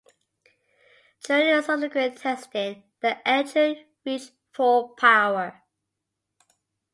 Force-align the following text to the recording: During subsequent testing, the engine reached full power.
During 1.25 1.61
subsequent 1.61 2.17
testing, 2.17 2.85
the 3.01 3.19
engine 3.29 3.85
reached 4.03 4.31
full 4.51 4.95
power. 4.97 5.61